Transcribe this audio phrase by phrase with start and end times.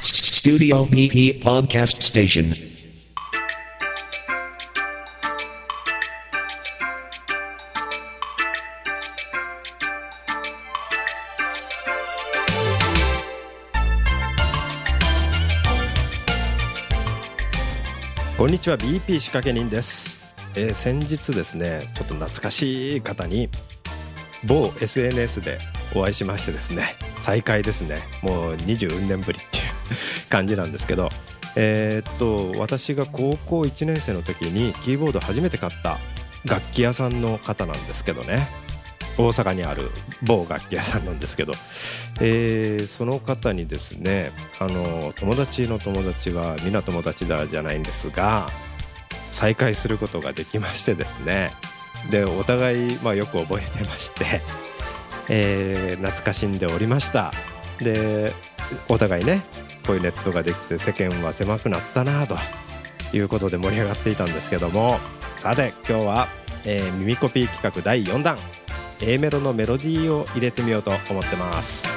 [0.00, 2.54] Studio PP Podcast Station.
[18.38, 20.20] こんにちは BP 仕掛け人です、
[20.54, 23.48] えー先日ですねちょっと懐かしい方に
[24.44, 25.58] 某 SNS で
[25.96, 26.94] お会いしましてですね
[27.24, 28.02] 再会ですね。
[28.20, 29.64] もう20年ぶりっていう
[30.28, 31.08] 感じなんですけど。
[31.56, 35.98] えーっと私が高校1年生の時にキーボード初めて買った
[36.44, 38.48] 楽器屋さんの方なんですけどね。
[39.16, 39.90] 大阪にある
[40.22, 41.52] 某楽器屋さんなんですけど、
[42.20, 48.50] えーその方にですねあの友達の友達は皆友達だじゃないんですが
[49.30, 51.52] 再会することができましてですね。
[52.10, 54.42] でお互い、まあ、よく覚えてまして、
[55.28, 57.32] えー懐かしんでおりました。
[57.80, 58.32] で
[58.88, 59.42] お互いね
[59.86, 62.36] こういうネットができて世間は狭くなったなと
[63.12, 64.98] いうことで盛り上がっていたんですけども。
[65.36, 66.28] さて今日は、
[66.64, 68.38] えー耳コピー企画第4弾。
[69.00, 71.93] A メロのメロディーを入れてみようと思ってます。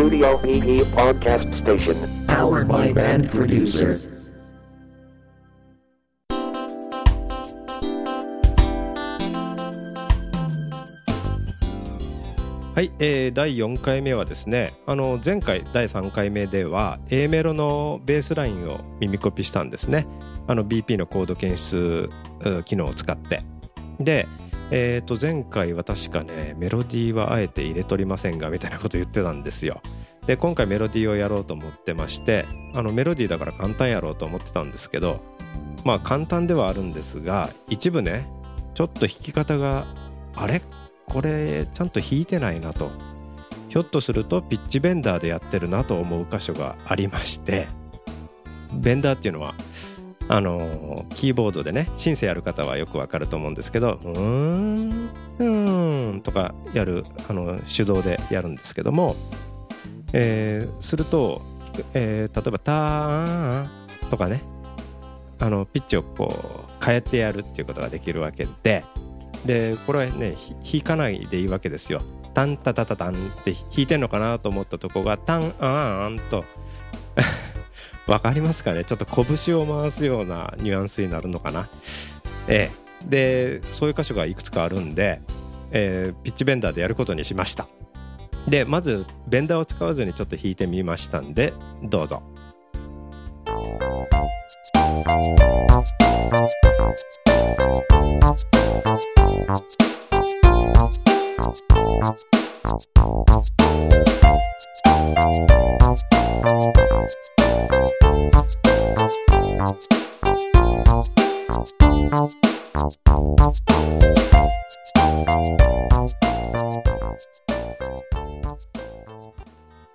[0.00, 0.40] Studio
[0.96, 1.94] Podcast Station.
[2.26, 4.00] Powered by Band Producer.
[12.74, 20.06] はい、えー第4回目はですねあの前回第3回目では A メロのベースラインを耳コピしたんですね
[20.46, 22.08] あの BP のコード検出
[22.46, 23.42] う機能を使って
[24.00, 24.26] で、
[24.70, 29.80] えー、と前回は確かねメロディーはあえて入れとりませんがみたいなこと言ってたんですよ。
[30.26, 35.20] で今回メロディーをやろうと思ってましてあのメロディーだから簡単やろうと思ってたんですけど
[35.84, 38.28] まあ簡単ではあるんですが一部ね
[38.74, 39.86] ちょっと弾き方が
[40.36, 40.62] あれ？
[41.06, 42.90] これちゃんと弾いてないなと。
[43.68, 47.68] ひょっとするとピッチベンダーでやってるなと思う箇所がありまして
[48.72, 49.54] ベンダーっていうのは
[50.32, 59.16] あのキーボードでねシンセやる方はよくわかると思うんですけどうーんうーんとかやるあの手動でやるんですけども、
[60.12, 61.42] えーすると、
[61.94, 63.70] えー例えば「ターン」
[64.08, 64.40] とかね
[65.40, 68.84] あのピッチをこう変えてやるっていうことができるわけで
[69.44, 72.02] でこれはね弾かないでいいわけですよ。
[72.34, 76.44] タンタタタタンって弾いてんのかなと思ったとこがタンアーンと
[78.10, 78.82] わかりますかね？
[78.82, 81.68] ちょっと拳を回すようなニュアンスになるのかな？
[82.48, 82.72] え
[83.04, 85.20] え、でそういう箇所がいくつかあるんで、
[85.70, 87.68] えーピッチベンダーでやることにしました。
[88.48, 91.52] でまずベンダーを使わずにちょっと弾いてみましたんで
[91.84, 92.20] どうぞ。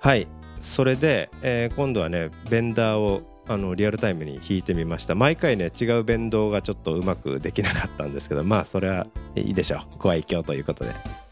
[0.00, 0.28] はい。
[0.60, 5.14] それで、えー今度はねベンダーをあのリアルタイムに弾いてみました。
[5.14, 9.06] 毎回ね違うベンドがちょっとうまくできなかったんですけどまあそれは
[9.36, 9.80] いいでしょう。
[9.98, 11.25] ご愛嬌ということで。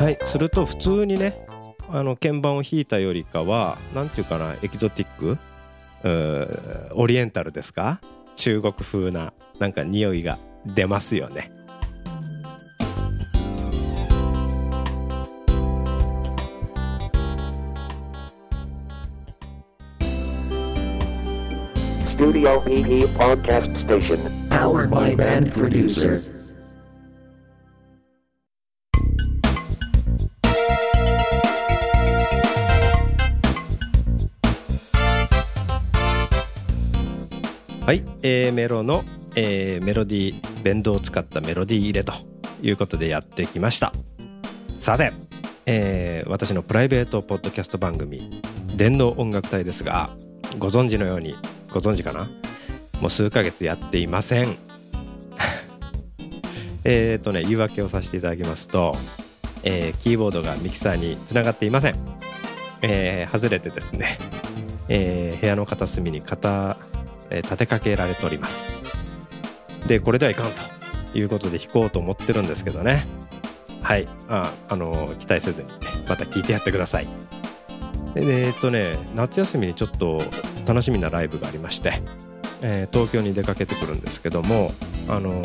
[0.00, 1.46] はいすると普通にね
[1.90, 5.38] あの鍵盤を弾いたよりかはなんていうかなエキゾティック
[6.94, 8.00] オリエンタルですか？
[8.36, 11.52] 中国風ななんか匂いが出ますよね
[22.16, 24.18] Studio PP Podcast Station.
[24.48, 26.20] Powered by Band Producer.
[38.22, 42.12] A メロの、えーメロディーベンドを使ったメロディー入れと
[42.62, 43.92] いうことでやってきました。
[44.78, 45.12] さて、
[45.66, 48.42] えー私のプライベートポッドキャスト番組
[48.76, 50.10] 「電脳音楽隊」ですが
[50.58, 51.34] ご存知のように
[51.72, 52.30] ご存知かな？
[53.00, 54.56] もう数ヶ月やっていません。
[56.84, 58.96] えっ、とね言い訳をさせていただきますと、
[59.62, 61.94] えーキーボードがミキサーにつながっていません、
[62.82, 64.18] えー外れてですね、
[64.88, 66.76] えー部屋の片隅に肩、
[67.30, 68.66] え立てかけられております。
[69.86, 70.62] でこれではいかんと
[71.18, 73.06] いうことで弾こうと思ってるんですけどね。
[73.82, 74.06] はい。
[74.28, 75.74] ああの期待せずにね
[76.08, 77.08] また聞いてやってください。
[78.14, 80.22] でえっ、とね夏休みにちょっと
[80.66, 81.92] 楽しみなライブがありまして、
[82.60, 84.72] えー東京に出かけてくるんですけども
[85.08, 85.42] あの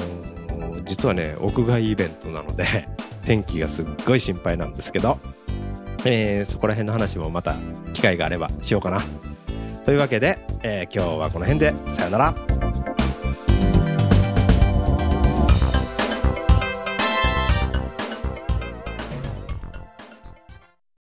[0.85, 2.87] 実はね屋外イベントなので
[3.23, 5.19] 天気がすっごい心配なんですけど、
[6.05, 7.55] えーそこら辺の話もまた
[7.93, 9.01] 機会があればしようかな。
[9.85, 11.75] というわけで、え今日はこの辺で。
[11.87, 12.54] さよなら。